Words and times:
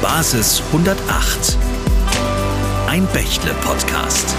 Basis 0.00 0.62
108. 0.72 1.58
Ein 2.86 3.06
Bächle-Podcast. 3.12 4.34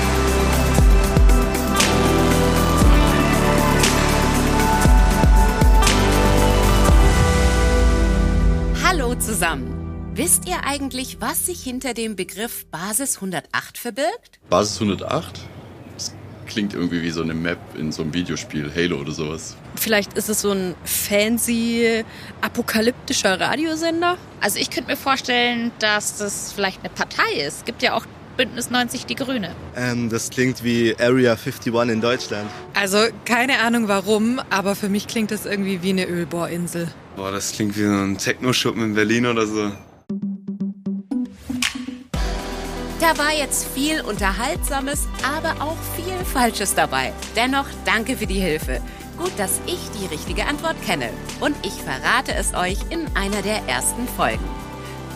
Hallo 8.84 9.16
zusammen. 9.16 10.12
Wisst 10.14 10.48
ihr 10.48 10.64
eigentlich, 10.66 11.20
was 11.20 11.46
sich 11.46 11.62
hinter 11.62 11.94
dem 11.94 12.16
Begriff 12.16 12.66
Basis 12.72 13.18
108 13.18 13.78
verbirgt? 13.78 14.40
Basis 14.50 14.82
108? 14.82 15.42
Das 16.46 16.54
klingt 16.54 16.74
irgendwie 16.74 17.02
wie 17.02 17.10
so 17.10 17.22
eine 17.22 17.34
Map 17.34 17.58
in 17.78 17.92
so 17.92 18.04
einem 18.04 18.14
Videospiel, 18.14 18.72
Halo 18.74 18.98
oder 18.98 19.12
sowas. 19.12 19.58
Vielleicht 19.76 20.14
ist 20.14 20.30
es 20.30 20.42
so 20.42 20.52
ein 20.52 20.76
fancy, 20.84 22.04
apokalyptischer 22.42 23.40
Radiosender. 23.40 24.18
Also 24.42 24.60
ich 24.60 24.70
könnte 24.70 24.92
mir 24.92 24.98
vorstellen, 24.98 25.72
dass 25.80 26.18
das 26.18 26.54
vielleicht 26.54 26.82
eine 26.82 26.90
Partei 26.90 27.42
ist. 27.46 27.60
Es 27.60 27.66
gibt 27.66 27.82
ja 27.82 27.94
auch 27.94 28.06
Bündnis 28.38 28.70
90 28.70 29.06
Die 29.06 29.16
Grüne. 29.16 29.56
Ähm, 29.76 30.10
das 30.10 30.30
klingt 30.30 30.64
wie 30.64 30.96
Area 31.00 31.32
51 31.32 31.74
in 31.90 32.02
Deutschland. 32.02 32.50
Also 32.74 33.00
keine 33.26 33.60
Ahnung 33.60 33.88
warum, 33.88 34.40
aber 34.50 34.76
für 34.76 34.90
mich 34.90 35.08
klingt 35.08 35.32
das 35.32 35.46
irgendwie 35.46 35.82
wie 35.82 35.92
eine 35.92 36.06
Ölbohrinsel. 36.06 36.90
Boah, 37.16 37.32
das 37.32 37.54
klingt 37.54 37.78
wie 37.78 37.84
so 37.84 37.92
ein 37.92 38.18
Techno-Schuppen 38.18 38.84
in 38.84 38.94
Berlin 38.94 39.26
oder 39.26 39.48
so. 39.48 39.72
Da 43.02 43.18
war 43.18 43.34
jetzt 43.34 43.68
viel 43.68 44.00
Unterhaltsames, 44.02 45.08
aber 45.22 45.62
auch 45.62 45.78
viel 45.98 46.18
Falsches 46.26 46.76
dabei. 46.76 47.12
Dennoch 47.36 47.66
danke 47.84 48.16
für 48.16 48.26
die 48.26 48.40
Hilfe. 48.40 48.82
Gut, 49.18 49.34
dass 49.38 49.60
ich 49.66 49.80
die 50.00 50.06
richtige 50.06 50.46
Antwort 50.46 50.82
kenne. 50.82 51.10
Und 51.42 51.56
ich 51.66 51.74
verrate 51.74 52.34
es 52.34 52.54
euch 52.54 52.78
in 52.90 53.06
einer 53.16 53.42
der 53.42 53.68
ersten 53.68 54.08
Folgen. 54.08 54.44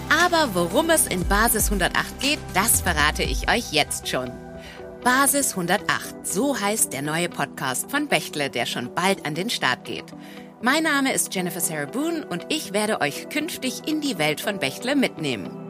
Aber 0.09 0.53
worum 0.55 0.89
es 0.89 1.07
in 1.07 1.25
Basis 1.25 1.65
108 1.71 2.19
geht, 2.19 2.39
das 2.53 2.81
verrate 2.81 3.23
ich 3.23 3.49
euch 3.49 3.71
jetzt 3.71 4.09
schon. 4.09 4.29
Basis 5.01 5.51
108, 5.51 6.27
so 6.27 6.59
heißt 6.59 6.91
der 6.91 7.01
neue 7.01 7.29
Podcast 7.29 7.89
von 7.89 8.09
Bechtle, 8.09 8.49
der 8.49 8.65
schon 8.65 8.93
bald 8.93 9.25
an 9.25 9.35
den 9.35 9.49
Start 9.49 9.85
geht. 9.85 10.05
Mein 10.61 10.83
Name 10.83 11.13
ist 11.13 11.33
Jennifer 11.33 11.61
Sarah 11.61 11.85
Boone 11.85 12.25
und 12.27 12.45
ich 12.49 12.73
werde 12.73 12.99
euch 12.99 13.29
künftig 13.29 13.87
in 13.87 14.01
die 14.01 14.17
Welt 14.17 14.41
von 14.41 14.59
Bechtle 14.59 14.97
mitnehmen. 14.97 15.68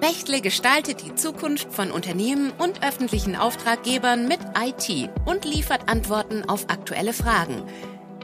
Bechtle 0.00 0.40
gestaltet 0.40 1.02
die 1.04 1.14
Zukunft 1.14 1.74
von 1.74 1.90
Unternehmen 1.90 2.52
und 2.56 2.82
öffentlichen 2.82 3.36
Auftraggebern 3.36 4.26
mit 4.28 4.40
IT 4.58 5.10
und 5.26 5.44
liefert 5.44 5.90
Antworten 5.90 6.42
auf 6.48 6.70
aktuelle 6.70 7.12
Fragen. 7.12 7.62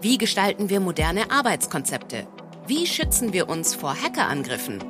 Wie 0.01 0.17
gestalten 0.17 0.71
wir 0.71 0.81
moderne 0.81 1.31
Arbeitskonzepte? 1.31 2.27
Wie 2.67 2.87
schützen 2.87 3.35
wir 3.35 3.51
uns 3.51 3.75
vor 3.75 3.95
Hackerangriffen? 3.95 4.83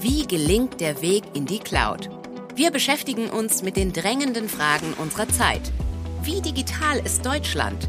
Wie 0.00 0.26
gelingt 0.26 0.80
der 0.80 1.02
Weg 1.02 1.24
in 1.34 1.44
die 1.44 1.58
Cloud? 1.58 2.08
Wir 2.54 2.70
beschäftigen 2.70 3.28
uns 3.28 3.62
mit 3.62 3.76
den 3.76 3.92
drängenden 3.92 4.48
Fragen 4.48 4.94
unserer 4.94 5.28
Zeit. 5.28 5.70
Wie 6.22 6.40
digital 6.40 7.00
ist 7.04 7.24
Deutschland? 7.26 7.88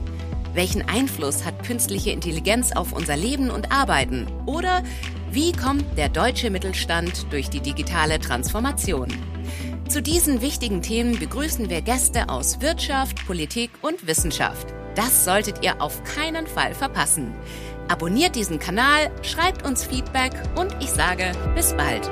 Welchen 0.54 0.88
Einfluss 0.88 1.46
hat 1.46 1.64
künstliche 1.64 2.12
Intelligenz 2.12 2.74
auf 2.74 2.92
unser 2.92 3.16
Leben 3.16 3.50
und 3.50 3.72
Arbeiten? 3.72 4.28
Oder 4.46 4.84
wie 5.32 5.54
kommt 5.54 5.98
der 5.98 6.10
deutsche 6.10 6.50
Mittelstand 6.50 7.32
durch 7.32 7.50
die 7.50 7.62
digitale 7.62 8.20
Transformation? 8.20 9.08
Zu 9.88 10.02
diesen 10.02 10.42
wichtigen 10.42 10.82
Themen 10.82 11.18
begrüßen 11.20 11.70
wir 11.70 11.82
Gäste 11.82 12.30
aus 12.30 12.60
Wirtschaft, 12.62 13.26
Politik 13.26 13.72
und 13.82 14.08
Wissenschaft. 14.08 14.68
Das 14.96 15.24
solltet 15.24 15.64
ihr 15.64 15.82
auf 15.82 16.04
keinen 16.04 16.48
Fall 16.48 16.74
verpassen. 16.74 17.34
Abonniert 17.88 18.36
diesen 18.36 18.60
Kanal, 18.60 19.10
schreibt 19.22 19.66
uns 19.66 19.86
Feedback 19.86 20.34
und 20.56 20.76
ich 20.82 20.90
sage 20.90 21.32
bis 21.56 21.74
bald. 21.74 22.10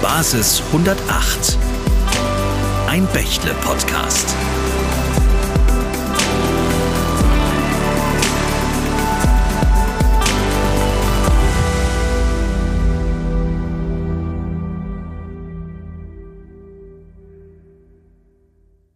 Basis 0.00 0.62
108. 0.72 1.58
Ein 2.86 3.06
Bächle-Podcast. 3.12 4.34